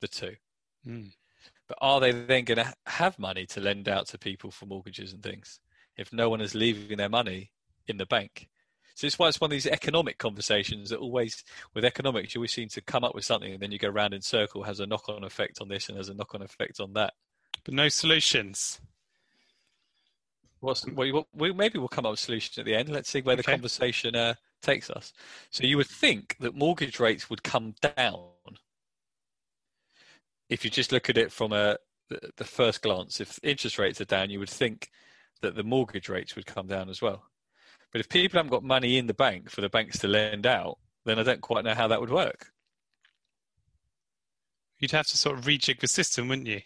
the 0.00 0.08
two. 0.08 0.36
Mm. 0.86 1.12
But 1.68 1.78
are 1.80 2.00
they 2.00 2.12
then 2.12 2.44
going 2.44 2.58
to 2.58 2.74
have 2.86 3.18
money 3.18 3.46
to 3.46 3.60
lend 3.60 3.88
out 3.88 4.06
to 4.08 4.18
people 4.18 4.50
for 4.50 4.66
mortgages 4.66 5.12
and 5.12 5.22
things 5.22 5.60
if 5.96 6.12
no 6.12 6.28
one 6.28 6.40
is 6.40 6.54
leaving 6.54 6.96
their 6.96 7.08
money 7.08 7.50
in 7.86 7.96
the 7.96 8.06
bank? 8.06 8.48
So 8.94 9.06
it's 9.06 9.18
why 9.18 9.28
it's 9.28 9.40
one 9.40 9.48
of 9.48 9.52
these 9.52 9.66
economic 9.66 10.18
conversations 10.18 10.90
that 10.90 11.00
always, 11.00 11.42
with 11.74 11.84
economics, 11.84 12.34
you 12.34 12.38
always 12.38 12.52
seem 12.52 12.68
to 12.68 12.80
come 12.80 13.02
up 13.02 13.14
with 13.14 13.24
something 13.24 13.52
and 13.52 13.60
then 13.60 13.72
you 13.72 13.78
go 13.78 13.88
round 13.88 14.14
in 14.14 14.22
circle, 14.22 14.62
has 14.62 14.78
a 14.78 14.86
knock 14.86 15.08
on 15.08 15.24
effect 15.24 15.60
on 15.60 15.68
this 15.68 15.88
and 15.88 15.98
has 15.98 16.08
a 16.08 16.14
knock 16.14 16.34
on 16.34 16.42
effect 16.42 16.78
on 16.78 16.92
that. 16.92 17.12
But 17.64 17.74
no 17.74 17.88
solutions. 17.88 18.80
What's, 20.60 20.86
well, 20.86 21.26
we, 21.34 21.52
maybe 21.52 21.78
we'll 21.78 21.88
come 21.88 22.06
up 22.06 22.12
with 22.12 22.20
a 22.20 22.22
solution 22.22 22.60
at 22.60 22.66
the 22.66 22.74
end. 22.74 22.88
Let's 22.88 23.10
see 23.10 23.20
where 23.20 23.36
the 23.36 23.42
conversation 23.42 24.14
uh, 24.14 24.34
takes 24.62 24.90
us. 24.90 25.12
So 25.50 25.64
you 25.64 25.76
would 25.76 25.88
think 25.88 26.36
that 26.40 26.54
mortgage 26.54 27.00
rates 27.00 27.28
would 27.28 27.42
come 27.42 27.74
down 27.96 28.28
if 30.48 30.64
you 30.64 30.70
just 30.70 30.92
look 30.92 31.10
at 31.10 31.18
it 31.18 31.32
from 31.32 31.52
a 31.52 31.78
the, 32.08 32.20
the 32.36 32.44
first 32.44 32.82
glance. 32.82 33.20
If 33.20 33.38
interest 33.42 33.78
rates 33.78 34.00
are 34.00 34.06
down, 34.06 34.30
you 34.30 34.38
would 34.38 34.50
think 34.50 34.90
that 35.44 35.54
the 35.54 35.62
mortgage 35.62 36.08
rates 36.08 36.34
would 36.34 36.46
come 36.46 36.66
down 36.66 36.88
as 36.88 37.00
well. 37.00 37.24
But 37.92 38.00
if 38.00 38.08
people 38.08 38.38
haven't 38.38 38.50
got 38.50 38.64
money 38.64 38.98
in 38.98 39.06
the 39.06 39.14
bank 39.14 39.50
for 39.50 39.60
the 39.60 39.68
banks 39.68 39.98
to 40.00 40.08
lend 40.08 40.46
out, 40.46 40.78
then 41.04 41.18
I 41.18 41.22
don't 41.22 41.40
quite 41.40 41.64
know 41.64 41.74
how 41.74 41.86
that 41.88 42.00
would 42.00 42.10
work. 42.10 42.48
You'd 44.78 44.90
have 44.90 45.06
to 45.06 45.16
sort 45.16 45.38
of 45.38 45.44
rejig 45.44 45.80
the 45.80 45.88
system, 45.88 46.28
wouldn't 46.28 46.48
you? 46.48 46.62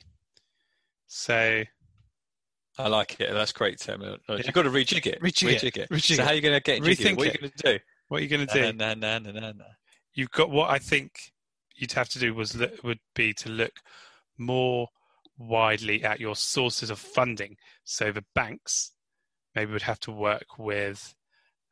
So 1.06 1.64
I 2.78 2.88
like 2.88 3.20
it. 3.20 3.32
That's 3.32 3.52
great 3.52 3.78
terminology. 3.78 4.22
Yeah. 4.28 4.36
You've 4.44 4.54
got 4.54 4.62
to 4.62 4.70
rejig 4.70 5.06
it. 5.06 5.20
Rejig 5.20 5.76
it. 5.76 5.90
Rejig 5.90 6.16
so 6.16 6.22
it. 6.22 6.24
how 6.24 6.30
are 6.30 6.34
you 6.34 6.40
going 6.40 6.54
to 6.54 6.60
get 6.60 6.82
jig 6.82 7.00
it? 7.00 7.16
What 7.16 7.26
are 7.26 7.30
you 7.30 7.38
going 7.38 7.52
to 7.56 7.72
do? 7.72 7.78
what 8.08 8.18
are 8.18 8.22
you 8.22 8.28
going 8.28 8.46
to 8.46 8.54
do? 8.54 8.72
Na, 8.72 8.94
na, 8.94 9.18
na, 9.18 9.32
na, 9.32 9.52
na. 9.52 9.64
You've 10.14 10.30
got 10.30 10.50
what 10.50 10.70
I 10.70 10.78
think 10.78 11.32
you'd 11.76 11.92
have 11.92 12.08
to 12.10 12.18
do 12.18 12.34
was 12.34 12.56
look, 12.56 12.82
would 12.82 13.00
be 13.14 13.34
to 13.34 13.48
look 13.48 13.72
more 14.38 14.88
widely 15.38 16.02
at 16.02 16.20
your 16.20 16.36
sources 16.36 16.90
of 16.90 16.98
funding. 16.98 17.56
So 17.84 18.12
the 18.12 18.24
banks 18.34 18.92
maybe 19.54 19.72
would 19.72 19.82
have 19.82 20.00
to 20.00 20.10
work 20.10 20.58
with 20.58 21.14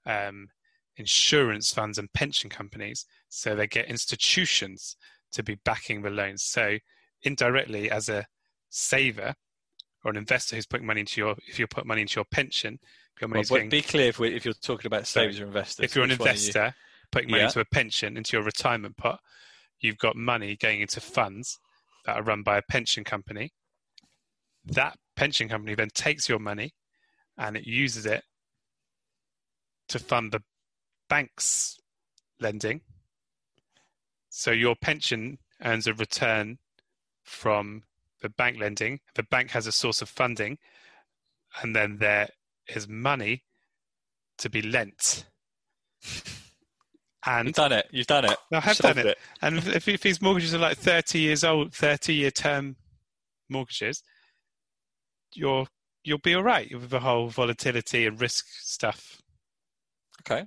um, 0.06 0.49
insurance 0.96 1.73
funds 1.73 1.99
and 1.99 2.12
pension 2.12 2.49
companies, 2.49 3.04
so 3.28 3.54
they 3.54 3.66
get 3.66 3.87
institutions 3.87 4.96
to 5.32 5.42
be 5.42 5.56
backing 5.64 6.02
the 6.02 6.11
loans. 6.11 6.42
So 6.44 6.78
indirectly, 7.23 7.90
as 7.90 8.08
a 8.08 8.26
saver 8.70 9.35
or 10.04 10.11
an 10.11 10.16
investor 10.16 10.56
who's 10.56 10.66
putting 10.66 10.87
money 10.87 11.00
into 11.00 11.20
your, 11.20 11.35
if 11.49 11.58
you 11.58 11.66
put 11.66 11.87
money 11.87 12.02
into 12.02 12.16
your 12.16 12.25
pension, 12.30 12.78
your 13.20 13.28
Well, 13.30 13.42
getting 13.42 13.68
be 13.68 13.82
clear 13.82 14.08
if, 14.08 14.18
we, 14.18 14.35
if 14.35 14.44
you're 14.44 14.54
talking 14.54 14.87
about 14.87 15.06
savers 15.06 15.40
or 15.40 15.46
investors. 15.46 15.85
if 15.85 15.94
you're 15.94 16.04
an 16.04 16.11
are 16.11 16.14
you? 16.14 16.18
investor 16.18 16.75
putting 17.11 17.30
money 17.30 17.42
Yeah. 17.42 17.46
into 17.49 17.61
a 17.61 17.64
pension, 17.64 18.16
into 18.16 18.37
your 18.37 18.44
retirement 18.44 18.96
pot, 18.96 19.20
you've 19.80 19.99
got 19.99 20.16
money 20.16 20.56
going 20.56 20.80
into 20.80 21.00
funds 21.00 21.58
that 22.06 22.16
are 22.16 22.22
run 22.22 22.42
by 22.42 22.56
a 22.56 22.62
pension 22.62 23.04
company. 23.04 23.52
That 24.64 24.96
pension 25.16 25.48
company 25.48 25.75
then 25.75 25.90
takes 25.92 26.28
your 26.28 26.38
money 26.38 26.72
and 27.36 27.56
it 27.56 27.66
uses 27.66 28.06
it 28.06 28.22
to 29.88 29.98
fund 29.98 30.32
the 30.32 30.42
bank's 31.08 31.78
lending. 32.40 32.80
So 34.30 34.50
your 34.50 34.76
pension 34.76 35.38
earns 35.62 35.86
a 35.86 35.94
return 35.94 36.58
from 37.22 37.82
the 38.20 38.28
bank 38.28 38.58
lending. 38.58 39.00
The 39.14 39.22
bank 39.22 39.50
has 39.50 39.66
a 39.66 39.72
source 39.72 40.02
of 40.02 40.08
funding, 40.08 40.58
and 41.62 41.75
then 41.75 41.98
there 41.98 42.28
is 42.68 42.88
money 42.88 43.44
to 44.38 44.50
be 44.50 44.62
lent. 44.62 45.26
And 47.26 47.49
You've 47.49 47.56
done 47.56 47.73
it. 47.73 47.88
You've 47.90 48.06
done 48.06 48.25
it. 48.25 48.37
I 48.52 48.61
have 48.61 48.76
done 48.78 48.99
it. 48.99 49.18
And 49.42 49.59
if, 49.59 49.88
if 49.88 50.00
these 50.00 50.23
mortgages 50.23 50.54
are 50.54 50.59
like 50.59 50.78
30 50.78 51.18
years 51.18 51.42
old, 51.42 51.75
30 51.75 52.14
year 52.14 52.30
term 52.30 52.76
mortgages, 53.49 54.04
you're 55.35 55.66
you'll 56.04 56.18
be 56.18 56.35
all 56.37 56.45
right 56.45 56.73
with 56.73 56.88
the 56.90 57.00
whole 57.00 57.26
volatility 57.28 58.06
and 58.06 58.21
risk 58.21 58.47
stuff. 58.61 59.21
Okay. 60.23 60.47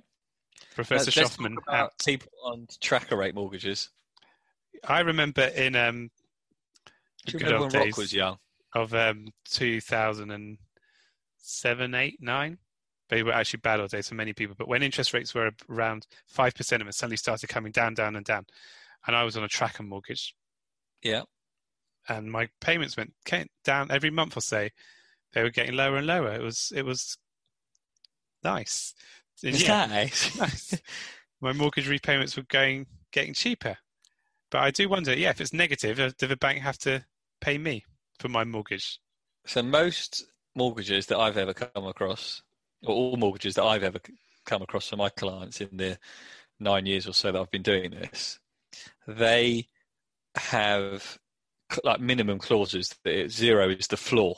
Professor 0.74 1.04
Let's- 1.06 1.16
let's 1.16 1.36
talk 1.36 1.50
about 1.68 1.92
people 2.02 2.28
on 2.44 2.66
tracker 2.80 3.16
rate 3.16 3.34
mortgages. 3.34 3.90
I 4.88 5.00
remember 5.00 5.42
in 5.42 5.76
um, 5.76 6.10
Do 7.26 7.32
the 7.32 7.32
you 7.32 7.38
good 7.40 7.44
remember 7.48 7.64
old 7.64 7.72
when 7.74 7.82
days 7.82 7.92
Rock 7.92 7.98
was 7.98 8.12
young? 8.14 8.38
of 8.74 8.94
um, 8.94 9.26
2007, 9.48 11.94
8, 11.94 12.22
9. 12.22 12.58
They 13.10 13.22
were 13.22 13.32
actually 13.32 13.60
bad 13.60 13.80
all 13.80 13.88
day 13.88 14.02
for 14.02 14.14
many 14.14 14.32
people. 14.32 14.54
But 14.56 14.68
when 14.68 14.82
interest 14.82 15.12
rates 15.12 15.34
were 15.34 15.50
around 15.68 16.06
5% 16.34 16.80
of 16.80 16.88
it 16.88 16.94
suddenly 16.94 17.16
started 17.18 17.48
coming 17.48 17.72
down, 17.72 17.92
down, 17.94 18.16
and 18.16 18.24
down. 18.24 18.46
And 19.06 19.14
I 19.14 19.24
was 19.24 19.36
on 19.36 19.44
a 19.44 19.48
tracker 19.48 19.82
mortgage. 19.82 20.34
Yeah. 21.02 21.22
and 22.08 22.30
my 22.30 22.48
payments 22.60 22.96
went 22.96 23.12
down 23.64 23.90
every 23.90 24.10
month 24.10 24.36
or 24.36 24.40
so. 24.40 24.68
They 25.32 25.42
were 25.42 25.50
getting 25.50 25.74
lower 25.76 25.96
and 25.96 26.06
lower. 26.06 26.32
It 26.32 26.42
was 26.42 26.72
it 26.74 26.84
was 26.84 27.16
nice. 28.42 28.94
Yeah, 29.42 29.86
nice? 29.86 30.36
nice. 30.38 30.74
My 31.40 31.52
mortgage 31.52 31.88
repayments 31.88 32.36
were 32.36 32.44
going 32.48 32.86
getting 33.12 33.34
cheaper. 33.34 33.78
But 34.50 34.62
I 34.62 34.70
do 34.70 34.88
wonder, 34.88 35.14
yeah, 35.14 35.30
if 35.30 35.40
it's 35.40 35.52
negative, 35.52 36.00
uh, 36.00 36.10
do 36.18 36.26
the 36.26 36.36
bank 36.36 36.60
have 36.60 36.78
to 36.78 37.04
pay 37.40 37.56
me 37.56 37.84
for 38.18 38.28
my 38.28 38.44
mortgage? 38.44 38.98
So 39.46 39.62
most 39.62 40.24
mortgages 40.54 41.06
that 41.06 41.18
I've 41.18 41.36
ever 41.36 41.54
come 41.54 41.86
across, 41.86 42.42
or 42.84 42.94
all 42.94 43.16
mortgages 43.16 43.54
that 43.54 43.64
I've 43.64 43.82
ever 43.82 44.00
come 44.46 44.62
across 44.62 44.88
for 44.88 44.96
my 44.96 45.08
clients 45.10 45.60
in 45.60 45.76
the 45.76 45.98
nine 46.58 46.86
years 46.86 47.06
or 47.06 47.12
so 47.12 47.32
that 47.32 47.40
I've 47.40 47.50
been 47.50 47.62
doing 47.62 47.90
this, 47.90 48.38
they 49.06 49.66
have 50.36 51.18
like 51.84 52.00
minimum 52.00 52.38
clauses 52.38 52.94
that 53.04 53.30
zero 53.30 53.68
is 53.70 53.86
the 53.86 53.96
floor. 53.96 54.36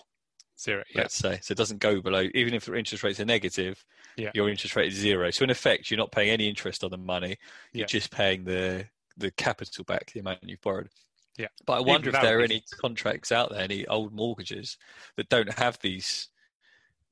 Zero. 0.61 0.85
Yeah. 0.95 1.03
Let's 1.03 1.17
say 1.17 1.39
so 1.43 1.53
it 1.53 1.59
doesn't 1.59 1.81
go 1.81 2.01
below. 2.01 2.29
Even 2.35 2.55
if 2.55 2.67
your 2.67 2.77
interest 2.77 3.03
rates 3.03 3.19
are 3.21 3.25
negative, 3.25 3.85
Yeah. 4.17 4.31
your 4.35 4.49
interest 4.49 4.77
rate 4.77 4.93
is 4.93 4.99
zero. 4.99 5.31
So 5.31 5.45
in 5.45 5.51
effect, 5.51 5.91
you're 5.91 5.99
not 5.99 6.13
paying 6.13 6.31
any 6.31 6.49
interest 6.49 6.85
on 6.85 6.91
the 6.91 6.99
money. 6.99 7.37
Yeah. 7.73 7.81
You're 7.81 7.87
just 7.87 8.11
paying 8.11 8.45
the 8.45 8.87
the 9.17 9.31
capital 9.33 9.85
back, 9.85 10.13
the 10.13 10.21
amount 10.21 10.39
you've 10.43 10.61
borrowed. 10.63 10.89
Yeah. 11.37 11.49
But 11.67 11.75
I 11.75 11.77
Even 11.81 11.89
wonder 11.89 12.11
if 12.11 12.21
there 12.21 12.39
are 12.39 12.43
any 12.43 12.63
contracts 12.81 13.33
out 13.33 13.51
there, 13.51 13.61
any 13.61 13.87
old 13.87 14.13
mortgages 14.13 14.79
that 15.17 15.29
don't 15.29 15.53
have 15.59 15.79
these 15.81 16.29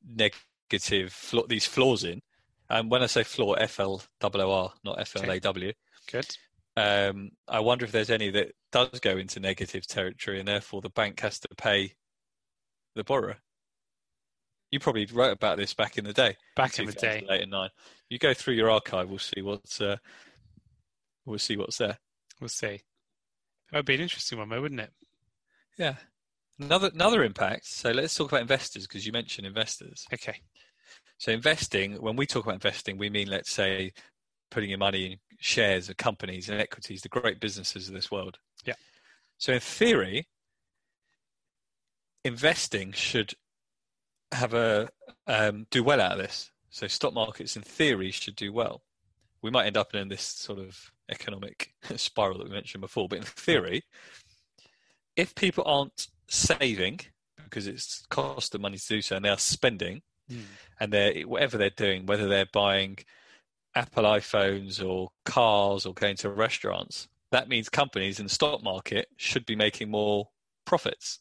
negative 0.06 0.44
flaw, 0.78 1.46
these 1.46 1.66
flaws 1.66 2.04
in. 2.04 2.20
And 2.68 2.90
when 2.90 3.02
I 3.02 3.06
say 3.06 3.24
flaw, 3.24 3.54
F 3.54 3.80
L 3.80 4.02
O 4.22 4.28
O 4.34 4.50
R, 4.50 4.72
not 4.84 5.00
F 5.00 5.16
L 5.16 5.30
A 5.30 5.40
W. 5.40 5.72
Good. 6.10 6.36
Um, 6.76 7.30
I 7.48 7.60
wonder 7.60 7.84
if 7.84 7.92
there's 7.92 8.10
any 8.10 8.30
that 8.30 8.52
does 8.70 9.00
go 9.00 9.16
into 9.16 9.40
negative 9.40 9.86
territory, 9.86 10.38
and 10.38 10.48
therefore 10.48 10.80
the 10.80 10.90
bank 10.90 11.20
has 11.20 11.40
to 11.40 11.48
pay 11.56 11.94
the 12.94 13.04
borrower. 13.04 13.36
You 14.70 14.78
probably 14.78 15.06
wrote 15.06 15.32
about 15.32 15.58
this 15.58 15.74
back 15.74 15.98
in 15.98 16.04
the 16.04 16.12
day. 16.12 16.36
Back 16.54 16.78
in 16.78 16.86
the 16.86 16.92
day. 16.92 17.20
2008 17.20 17.42
and 17.42 17.50
nine. 17.50 17.70
You 18.08 18.18
go 18.18 18.32
through 18.34 18.54
your 18.54 18.70
archive, 18.70 19.08
we'll 19.08 19.18
see 19.18 19.42
what's 19.42 19.80
uh, 19.80 19.96
we'll 21.26 21.38
see 21.38 21.56
what's 21.56 21.78
there. 21.78 21.98
We'll 22.40 22.48
see. 22.48 22.82
That 23.70 23.78
would 23.78 23.86
be 23.86 23.94
an 23.94 24.00
interesting 24.00 24.38
one, 24.38 24.48
though, 24.48 24.60
wouldn't 24.60 24.80
it? 24.80 24.92
Yeah. 25.76 25.94
Another 26.58 26.90
another 26.92 27.24
impact. 27.24 27.66
So 27.66 27.90
let's 27.90 28.14
talk 28.14 28.30
about 28.30 28.42
investors 28.42 28.86
because 28.86 29.06
you 29.06 29.12
mentioned 29.12 29.46
investors. 29.46 30.06
Okay. 30.12 30.40
So 31.20 31.32
investing, 31.32 31.96
when 31.96 32.16
we 32.16 32.24
talk 32.24 32.44
about 32.44 32.54
investing, 32.54 32.96
we 32.96 33.10
mean 33.10 33.28
let's 33.28 33.52
say 33.52 33.92
putting 34.50 34.70
your 34.70 34.78
money 34.78 35.04
in 35.04 35.18
shares 35.38 35.90
of 35.90 35.98
companies 35.98 36.48
and 36.48 36.58
equities, 36.58 37.02
the 37.02 37.10
great 37.10 37.40
businesses 37.40 37.88
of 37.88 37.94
this 37.94 38.10
world. 38.10 38.38
Yeah. 38.64 38.72
So 39.36 39.52
in 39.52 39.60
theory, 39.60 40.28
investing 42.24 42.92
should 42.92 43.34
have 44.32 44.54
a 44.54 44.88
um, 45.26 45.66
do 45.70 45.84
well 45.84 46.00
out 46.00 46.12
of 46.12 46.18
this. 46.18 46.50
So 46.70 46.86
stock 46.86 47.12
markets, 47.12 47.54
in 47.54 47.62
theory, 47.62 48.10
should 48.12 48.34
do 48.34 48.50
well. 48.50 48.80
We 49.42 49.50
might 49.50 49.66
end 49.66 49.76
up 49.76 49.94
in 49.94 50.08
this 50.08 50.22
sort 50.22 50.58
of 50.58 50.90
economic 51.10 51.74
spiral 51.96 52.38
that 52.38 52.44
we 52.48 52.54
mentioned 52.54 52.80
before, 52.80 53.08
but 53.08 53.18
in 53.18 53.24
theory, 53.24 53.82
if 55.16 55.34
people 55.34 55.64
aren't 55.66 56.06
saving 56.28 57.00
because 57.44 57.66
it's 57.66 58.06
cost 58.08 58.52
them 58.52 58.62
money 58.62 58.78
to 58.78 58.88
do 58.88 59.02
so, 59.02 59.16
and 59.16 59.24
they 59.24 59.28
are 59.28 59.36
spending, 59.36 60.00
Hmm. 60.30 60.42
and 60.78 60.92
they're 60.92 61.22
whatever 61.22 61.58
they're 61.58 61.70
doing, 61.70 62.06
whether 62.06 62.28
they're 62.28 62.46
buying 62.52 62.98
Apple 63.74 64.04
iPhones 64.04 64.84
or 64.84 65.10
cars 65.24 65.86
or 65.86 65.94
going 65.94 66.16
to 66.16 66.30
restaurants, 66.30 67.08
that 67.30 67.48
means 67.48 67.68
companies 67.68 68.18
in 68.18 68.26
the 68.26 68.30
stock 68.30 68.62
market 68.62 69.08
should 69.16 69.44
be 69.44 69.56
making 69.56 69.90
more 69.90 70.28
profits, 70.64 71.20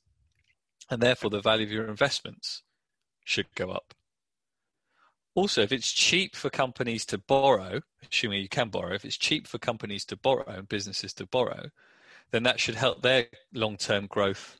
and 0.89 1.01
therefore 1.01 1.29
the 1.29 1.41
value 1.41 1.65
of 1.65 1.71
your 1.71 1.87
investments 1.87 2.63
should 3.25 3.47
go 3.55 3.71
up. 3.71 3.93
Also, 5.35 5.61
if 5.61 5.71
it's 5.71 5.91
cheap 5.91 6.35
for 6.35 6.49
companies 6.49 7.05
to 7.05 7.17
borrow, 7.17 7.81
assuming 8.11 8.41
you 8.41 8.49
can 8.49 8.69
borrow, 8.69 8.93
if 8.93 9.05
it's 9.05 9.17
cheap 9.17 9.47
for 9.47 9.57
companies 9.57 10.03
to 10.05 10.15
borrow 10.15 10.45
and 10.47 10.67
businesses 10.67 11.13
to 11.13 11.25
borrow, 11.25 11.69
then 12.31 12.43
that 12.43 12.59
should 12.59 12.75
help 12.75 13.01
their 13.01 13.27
long-term 13.53 14.07
growth 14.07 14.59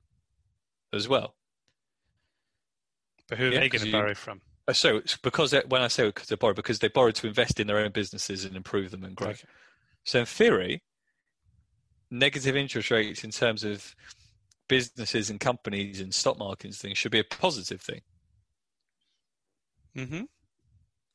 as 0.94 1.08
well. 1.08 1.36
But 3.30 3.38
who 3.38 3.46
are 3.46 3.52
Yeah, 3.52 3.60
they 3.62 3.70
going 3.70 3.86
to 3.86 3.92
borrow 3.92 4.16
from? 4.16 4.42
Uh, 4.68 4.74
So 4.74 4.98
it's 4.98 5.18
because 5.18 5.54
when 5.68 5.82
I 5.82 5.88
say 5.88 6.08
because 6.08 6.28
they 6.28 6.36
borrow, 6.36 6.54
because 6.54 6.80
they 6.80 6.88
borrow 6.88 7.12
to 7.12 7.28
invest 7.28 7.60
in 7.60 7.68
their 7.68 7.78
own 7.78 7.92
businesses 7.92 8.46
and 8.46 8.56
improve 8.56 8.92
them 8.92 9.04
and 9.04 9.16
grow. 9.16 9.30
Okay. 9.30 9.44
So 10.04 10.20
in 10.20 10.26
theory, 10.26 10.84
negative 12.10 12.56
interest 12.56 12.92
rates 12.92 13.24
in 13.24 13.32
terms 13.32 13.64
of 13.64 13.96
businesses 14.68 15.30
and 15.30 15.40
companies 15.40 16.00
and 16.00 16.14
stock 16.14 16.38
markets 16.38 16.78
things 16.78 16.98
should 16.98 17.12
be 17.12 17.20
a 17.20 17.24
positive 17.24 17.82
thing. 17.82 18.02
Mm-hmm. 19.96 20.24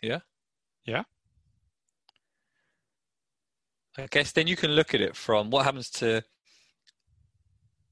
Yeah. 0.02 0.21
Yeah. 0.85 1.04
I 3.97 4.06
guess 4.11 4.33
then 4.33 4.49
you 4.49 4.56
can 4.56 4.73
look 4.73 4.92
at 4.92 5.00
it 5.00 5.14
from 5.16 5.50
what 5.50 5.64
happens 5.64 5.88
to 5.90 6.23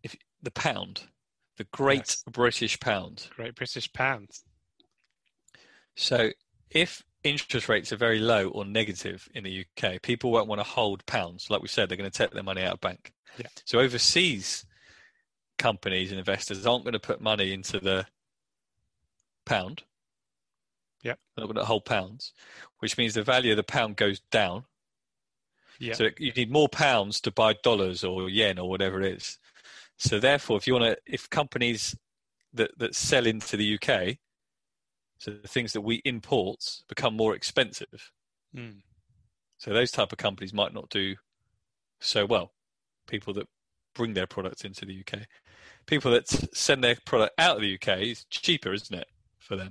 if 0.02 0.16
the 0.42 0.50
pound, 0.50 1.02
the 1.56 1.64
great 1.64 1.98
Yes. 2.08 2.24
British 2.30 2.80
pound. 2.80 3.28
Great 3.36 3.54
British 3.54 3.92
pound. 3.92 4.30
So 5.96 6.30
if 6.70 7.02
interest 7.22 7.68
rates 7.68 7.92
are 7.92 7.96
very 7.96 8.18
low 8.18 8.48
or 8.48 8.64
negative 8.64 9.28
in 9.34 9.44
the 9.44 9.64
UK, 9.64 10.02
people 10.02 10.30
won't 10.30 10.48
want 10.48 10.60
to 10.60 10.66
hold 10.66 11.04
pounds. 11.06 11.50
Like 11.50 11.62
we 11.62 11.68
said, 11.68 11.88
they're 11.88 11.96
going 11.98 12.10
to 12.10 12.16
take 12.16 12.30
their 12.32 12.42
money 12.42 12.62
out 12.62 12.74
of 12.74 12.80
bank. 12.80 13.12
Yeah. 13.38 13.46
So 13.64 13.78
overseas 13.78 14.64
companies 15.58 16.10
and 16.10 16.18
investors 16.18 16.66
aren't 16.66 16.84
going 16.84 16.92
to 16.94 16.98
put 16.98 17.20
money 17.20 17.52
into 17.52 17.78
the 17.78 18.06
pound. 19.44 19.82
Yeah. 21.02 21.14
They're 21.36 21.44
not 21.44 21.52
going 21.52 21.62
to 21.62 21.66
hold 21.66 21.84
pounds, 21.84 22.32
which 22.78 22.96
means 22.96 23.14
the 23.14 23.22
value 23.22 23.52
of 23.52 23.56
the 23.56 23.62
pound 23.62 23.96
goes 23.96 24.20
down. 24.30 24.64
Yeah. 25.78 25.94
So 25.94 26.08
you 26.18 26.32
need 26.32 26.50
more 26.50 26.68
pounds 26.68 27.20
to 27.22 27.30
buy 27.30 27.54
dollars 27.62 28.04
or 28.04 28.28
yen 28.28 28.58
or 28.58 28.68
whatever 28.68 29.00
it 29.00 29.14
is. 29.14 29.38
So 30.02 30.18
therefore, 30.18 30.56
if 30.56 30.66
you 30.66 30.72
want 30.72 30.84
to, 30.86 30.96
if 31.06 31.30
companies 31.30 31.96
that, 32.54 32.76
that 32.78 32.96
sell 32.96 33.24
into 33.24 33.56
the 33.56 33.78
UK, 33.78 34.16
so 35.18 35.30
the 35.30 35.46
things 35.46 35.72
that 35.74 35.82
we 35.82 36.02
import 36.04 36.58
become 36.88 37.16
more 37.16 37.36
expensive. 37.36 38.10
Mm. 38.56 38.80
So 39.58 39.72
those 39.72 39.92
type 39.92 40.10
of 40.10 40.18
companies 40.18 40.52
might 40.52 40.74
not 40.74 40.90
do 40.90 41.14
so 42.00 42.26
well. 42.26 42.50
People 43.06 43.32
that 43.34 43.46
bring 43.94 44.14
their 44.14 44.26
products 44.26 44.64
into 44.64 44.84
the 44.84 45.04
UK, 45.06 45.20
people 45.86 46.10
that 46.10 46.28
send 46.52 46.82
their 46.82 46.96
product 47.06 47.34
out 47.38 47.56
of 47.56 47.62
the 47.62 47.74
UK 47.74 48.00
is 48.00 48.24
cheaper, 48.28 48.72
isn't 48.72 48.98
it, 48.98 49.06
for 49.38 49.54
them? 49.54 49.70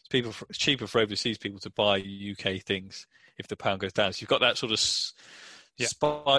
It's 0.00 0.08
people 0.08 0.32
for, 0.32 0.46
it's 0.50 0.58
cheaper 0.58 0.88
for 0.88 1.00
overseas 1.00 1.38
people 1.38 1.60
to 1.60 1.70
buy 1.70 1.98
UK 1.98 2.62
things 2.64 3.06
if 3.38 3.46
the 3.46 3.54
pound 3.54 3.78
goes 3.78 3.92
down. 3.92 4.12
So 4.12 4.22
you've 4.22 4.28
got 4.28 4.40
that 4.40 4.58
sort 4.58 4.72
of 4.72 4.80
Yeah. 5.78 5.86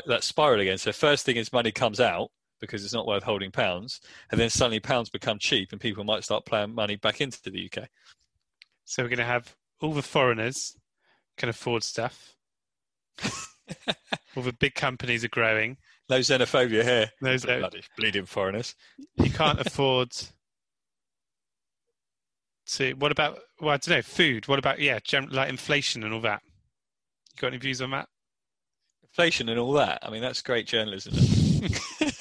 that 0.08 0.24
spiral 0.26 0.60
again. 0.60 0.78
So 0.78 0.92
first 0.92 1.26
thing 1.26 1.38
is 1.38 1.54
money 1.54 1.72
comes 1.72 2.02
out 2.02 2.32
because 2.64 2.86
it's 2.86 2.94
not 2.94 3.06
worth 3.06 3.24
holding 3.24 3.52
pounds, 3.52 4.00
and 4.32 4.40
then 4.40 4.50
suddenly 4.50 4.80
pounds 4.80 5.10
become 5.10 5.38
cheap, 5.38 5.74
and 5.74 5.82
people 5.82 6.06
might 6.06 6.24
start 6.24 6.46
playing 6.46 6.74
money 6.74 6.96
back 6.96 7.20
into 7.20 7.38
the 7.44 7.70
UK. 7.70 7.90
So 8.86 9.04
we're 9.04 9.10
going 9.10 9.18
to 9.18 9.26
have 9.26 9.54
all 9.82 9.92
the 9.92 10.02
foreigners 10.02 10.78
can 11.38 11.50
afford 11.50 11.84
stuff. 11.84 12.36
all 14.38 14.44
the 14.44 14.54
big 14.54 14.76
companies 14.76 15.26
are 15.26 15.30
growing. 15.30 15.76
No 16.10 16.20
xenophobia 16.20 16.84
here. 16.84 17.12
Those 17.22 17.44
that 17.44 17.60
Bloody 17.60 17.84
bleeding 17.98 18.26
foreigners. 18.26 18.76
you 19.18 19.30
can't 19.30 19.60
afford 19.66 20.12
to 22.66 22.94
what 22.94 23.12
about? 23.12 23.40
Well, 23.60 23.72
I 23.72 23.78
don't 23.78 23.98
know. 23.98 24.02
Food. 24.02 24.48
What 24.48 24.60
about 24.60 24.80
yeah, 24.80 25.00
like 25.32 25.50
inflation 25.50 26.04
and 26.04 26.14
all 26.14 26.22
that? 26.22 26.42
You 27.36 27.42
got 27.42 27.48
any 27.48 27.58
views 27.58 27.82
on 27.82 27.92
that? 27.92 28.08
Inflation 29.04 29.50
and 29.50 29.60
all 29.60 29.74
that. 29.74 30.00
I 30.02 30.10
mean, 30.10 30.22
that's 30.22 30.42
great 30.42 30.66
journalism. 30.66 31.14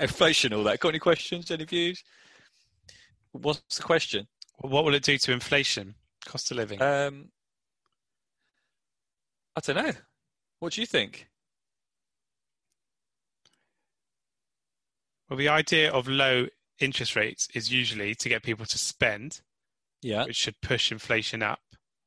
Inflation, 0.00 0.52
all 0.52 0.64
that. 0.64 0.78
Got 0.80 0.90
any 0.90 0.98
questions? 0.98 1.50
Any 1.50 1.64
views? 1.64 2.02
What's 3.32 3.76
the 3.76 3.82
question? 3.82 4.26
What 4.58 4.84
will 4.84 4.94
it 4.94 5.02
do 5.02 5.18
to 5.18 5.32
inflation, 5.32 5.94
cost 6.24 6.50
of 6.50 6.56
living? 6.56 6.80
Um, 6.82 7.30
I 9.56 9.60
don't 9.60 9.76
know. 9.76 9.92
What 10.60 10.72
do 10.72 10.80
you 10.80 10.86
think? 10.86 11.28
Well, 15.28 15.36
the 15.38 15.48
idea 15.48 15.90
of 15.92 16.08
low 16.08 16.46
interest 16.80 17.14
rates 17.16 17.48
is 17.54 17.70
usually 17.72 18.14
to 18.14 18.28
get 18.28 18.42
people 18.42 18.66
to 18.66 18.78
spend, 18.78 19.40
Yeah, 20.00 20.24
which 20.24 20.36
should 20.36 20.60
push 20.62 20.90
inflation 20.90 21.42
up. 21.42 21.60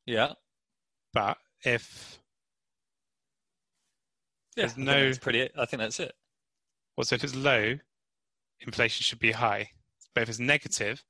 yeah, 0.05 0.33
But 1.13 1.37
if 1.63 2.19
yeah. 4.57 4.63
There's 4.67 4.77
I 4.77 4.81
no- 4.81 5.05
that's 5.05 5.19
pretty. 5.19 5.49
I 5.57 5.65
think 5.65 5.79
that's 5.81 5.99
it. 5.99 6.13
Well, 7.01 7.05
so 7.07 7.15
if 7.15 7.23
it's 7.23 7.33
low, 7.33 7.79
inflation 8.59 9.01
should 9.03 9.17
be 9.17 9.31
high. 9.31 9.71
But 10.13 10.21
if 10.21 10.29
it's 10.29 10.37
negative, 10.37 11.03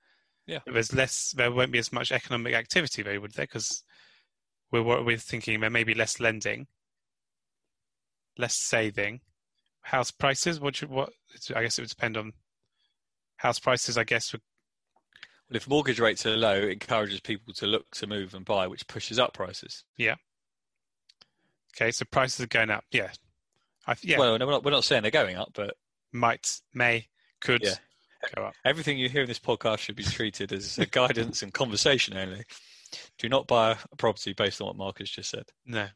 Yeah. 0.48 0.60
there's 0.66 0.94
less. 0.94 1.32
There 1.32 1.52
won't 1.52 1.74
be 1.74 1.80
as 1.80 1.92
much 1.92 2.14
economic 2.14 2.54
activity, 2.54 3.02
though, 3.02 3.20
would 3.20 3.34
there? 3.34 3.46
Because 3.46 3.84
we're 4.72 5.04
we're 5.04 5.18
thinking 5.18 5.60
there 5.60 5.70
may 5.70 5.84
be 5.84 5.94
less 5.94 6.22
lending, 6.22 6.68
less 8.38 8.56
saving, 8.56 9.20
house 9.82 10.12
prices. 10.12 10.62
What 10.62 10.78
should 10.78 10.90
what? 10.90 11.12
I 11.54 11.64
guess 11.64 11.78
it 11.78 11.82
would 11.82 11.90
depend 11.90 12.16
on 12.16 12.32
house 13.38 13.60
prices. 13.60 13.98
I 13.98 14.06
guess 14.06 14.32
would 14.32 14.42
Well, 15.50 15.58
if 15.58 15.68
mortgage 15.68 16.00
rates 16.00 16.26
are 16.26 16.38
low, 16.38 16.56
it 16.56 16.70
encourages 16.72 17.20
people 17.20 17.54
to 17.56 17.68
look 17.68 17.92
to 17.96 18.08
move 18.08 18.34
and 18.34 18.46
buy, 18.46 18.66
which 18.68 18.88
pushes 18.88 19.20
up 19.20 19.34
prices. 19.34 19.84
Yeah. 19.98 20.16
Okay. 21.76 21.92
So 21.92 22.06
prices 22.06 22.40
are 22.40 22.48
going 22.48 22.70
up. 22.70 22.86
Yeah, 22.92 23.12
I 23.86 23.96
yeah 24.04 24.20
Well, 24.20 24.38
no, 24.38 24.46
we're 24.46 24.54
not, 24.54 24.64
we're 24.64 24.72
not 24.72 24.86
saying 24.86 25.02
they're 25.02 25.12
going 25.12 25.36
up, 25.36 25.52
but 25.54 25.76
might 26.12 26.60
may 26.74 27.08
could 27.40 27.62
Yeah. 27.64 27.76
go 28.36 28.46
up. 28.46 28.56
everything 28.66 28.98
you 28.98 29.10
hear 29.10 29.22
in 29.24 29.28
this 29.28 29.40
podcast 29.40 29.80
should 29.80 29.96
be 29.96 30.04
treated 30.04 30.52
as 30.52 30.78
a 30.78 30.86
guidance 30.86 31.42
and 31.42 31.54
conversation 31.54 32.16
only. 32.16 32.44
Do 33.18 33.30
not 33.30 33.48
buy 33.48 33.78
a 33.92 33.96
property 33.96 34.34
based 34.34 34.60
on 34.62 34.68
what 34.68 34.76
Mark 34.76 35.00
has 35.00 35.10
just 35.10 35.30
said. 35.30 35.46
No. 35.66 35.88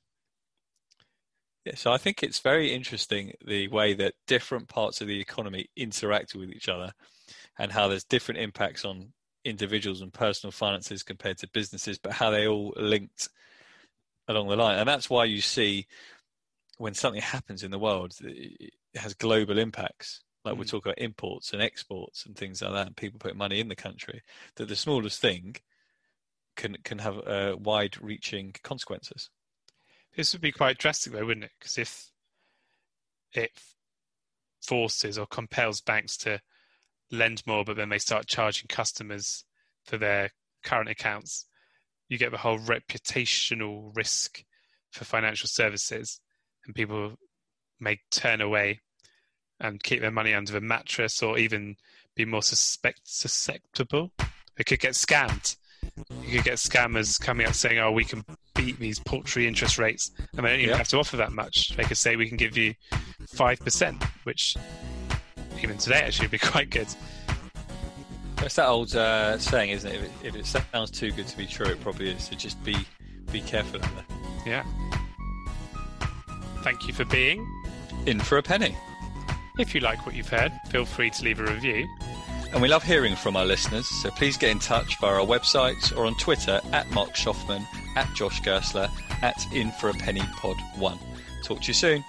Yeah, 1.66 1.76
so 1.76 1.92
I 1.92 1.98
think 1.98 2.22
it's 2.22 2.40
very 2.40 2.74
interesting 2.74 3.34
the 3.46 3.68
way 3.70 3.94
that 3.96 4.14
different 4.28 4.68
parts 4.70 5.02
of 5.02 5.08
the 5.08 5.20
economy 5.20 5.68
interact 5.76 6.36
with 6.36 6.52
each 6.52 6.70
other 6.70 6.94
and 7.58 7.72
how 7.72 7.88
there's 7.88 8.04
different 8.04 8.40
impacts 8.40 8.86
on 8.86 9.14
individuals 9.44 10.02
and 10.02 10.14
personal 10.14 10.52
finances 10.52 11.02
compared 11.04 11.40
to 11.40 11.48
businesses, 11.54 11.98
but 11.98 12.12
how 12.12 12.30
they 12.30 12.48
all 12.48 12.74
linked 12.78 13.30
along 14.28 14.48
the 14.48 14.56
line. 14.56 14.78
And 14.78 14.88
that's 14.88 15.10
why 15.10 15.26
you 15.26 15.42
see 15.42 15.88
when 16.78 16.94
something 16.94 17.22
happens 17.22 17.64
in 17.64 17.72
the 17.72 17.80
world, 17.80 18.16
it 18.22 18.74
has 18.96 19.14
global 19.14 19.58
impacts. 19.58 20.22
Like 20.44 20.58
Mm. 20.58 20.74
about 20.78 21.00
imports 21.00 21.54
and 21.54 21.62
exports 21.62 22.24
and 22.28 22.36
things 22.36 22.62
like 22.62 22.72
that, 22.74 22.86
and 22.86 22.96
people 22.96 23.18
putting 23.18 23.40
money 23.40 23.60
in 23.60 23.68
the 23.68 23.76
country, 23.76 24.22
that 24.58 24.68
the 24.68 24.76
smallest 24.76 25.20
thing 25.20 25.56
can 26.56 26.78
can 26.84 27.00
have 27.00 27.18
uh, 27.28 27.56
wide-reaching 27.58 28.54
consequences. 28.62 29.32
This 30.16 30.34
would 30.34 30.44
be 30.44 30.52
quite 30.52 30.78
drastic, 30.78 31.14
though, 31.14 31.26
wouldn't 31.26 31.46
it? 31.46 31.52
Because 31.58 31.80
if 31.80 32.12
it 33.34 33.60
forces 34.62 35.18
or 35.18 35.26
compels 35.26 35.82
banks 35.82 36.16
to 36.18 36.42
lend 37.12 37.42
more, 37.48 37.66
but 37.66 37.76
then 37.76 37.90
they 37.90 37.98
start 37.98 38.28
charging 38.28 38.68
customers 38.68 39.46
for 39.84 39.98
their 39.98 40.30
current 40.64 40.90
accounts, 40.90 41.48
you 42.08 42.20
get 42.20 42.32
the 42.32 42.38
whole 42.38 42.60
reputational 42.60 43.96
risk 43.96 44.44
for 44.92 45.06
financial 45.06 45.48
services, 45.48 46.22
and 46.66 46.76
people 46.76 47.14
may 47.80 48.00
turn 48.12 48.42
away 48.42 48.80
and 49.60 49.82
keep 49.84 50.02
their 50.02 50.12
money 50.12 50.34
under 50.34 50.52
the 50.52 50.62
mattress, 50.62 51.22
or 51.24 51.38
even 51.38 51.76
be 52.16 52.26
more 52.26 52.42
suspect 52.44 53.02
susceptible. 53.06 54.12
They 54.58 54.64
could 54.64 54.80
get 54.80 54.94
scammed. 54.94 55.58
You 56.24 56.38
could 56.38 56.46
get 56.46 56.56
scammers 56.56 57.20
coming 57.22 57.46
up 57.48 57.54
saying, 57.54 57.78
"Oh, 57.78 57.92
we 57.92 58.04
can 58.06 58.26
beat 58.56 58.80
these 58.80 59.00
paltry 59.00 59.48
interest 59.48 59.78
rates," 59.78 60.12
and 60.36 60.46
they 60.46 60.50
don't 60.50 60.60
even 60.60 60.70
Yeah. 60.72 60.78
have 60.78 60.88
to 60.90 60.98
offer 60.98 61.18
that 61.18 61.32
much. 61.32 61.76
They 61.76 61.84
could 61.84 61.98
say, 61.98 62.16
"We 62.16 62.28
can 62.28 62.38
give 62.38 62.58
you 62.58 62.74
five 63.34 63.60
percent," 63.60 64.04
which 64.24 64.56
even 65.62 65.78
today 65.78 66.02
actually 66.02 66.26
would 66.26 66.32
be 66.32 66.38
quite 66.54 66.70
good. 66.70 66.88
It's 68.40 68.56
that 68.56 68.68
old 68.68 68.96
uh, 68.96 69.38
saying, 69.40 69.72
isn't 69.72 69.90
it? 69.92 69.96
If, 69.96 70.04
it? 70.04 70.12
if 70.28 70.36
it 70.36 70.46
sounds 70.74 70.92
too 70.92 71.12
good 71.12 71.28
to 71.28 71.38
be 71.38 71.46
true, 71.48 71.68
it 71.68 71.80
probably 71.82 72.10
is. 72.12 72.24
So 72.26 72.36
just 72.36 72.62
be 72.64 72.76
be 73.32 73.42
careful 73.42 73.82
out 73.84 73.90
there. 73.96 74.18
Yeah. 74.46 74.64
Thank 76.66 76.88
you 76.88 76.96
for 76.96 77.06
being. 77.06 77.48
In 78.08 78.20
for 78.20 78.40
a 78.40 78.42
penny. 78.42 78.76
If 79.60 79.76
you 79.76 79.82
like 79.82 80.04
what 80.04 80.16
you've 80.16 80.30
heard, 80.30 80.52
feel 80.70 80.84
free 80.84 81.12
to 81.12 81.24
leave 81.24 81.40
a 81.40 81.44
review. 81.44 81.88
And 82.52 82.60
we 82.60 82.68
love 82.68 82.82
hearing 82.82 83.16
from 83.16 83.36
our 83.36 83.46
listeners, 83.46 83.86
so 84.02 84.10
please 84.10 84.36
get 84.36 84.50
in 84.50 84.58
touch 84.58 85.00
via 85.00 85.14
our 85.14 85.28
website 85.28 85.96
or 85.96 86.08
on 86.08 86.16
Twitter 86.16 86.60
at 86.72 86.90
Mark 86.90 87.12
Shoffman, 87.12 87.64
at 87.96 88.12
Josh 88.16 88.42
Gerstler, 88.42 88.90
at 89.22 89.46
In 89.54 89.70
for 89.74 89.92
a 89.92 89.94
Penny 89.94 90.24
Pod 90.38 90.58
1. 90.78 90.98
Talk 91.44 91.62
to 91.62 91.68
you 91.68 91.76
soon. 91.76 92.04